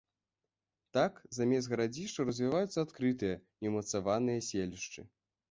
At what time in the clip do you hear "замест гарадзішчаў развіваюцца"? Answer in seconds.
1.37-2.77